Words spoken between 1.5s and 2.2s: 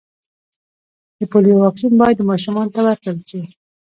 واکسین باید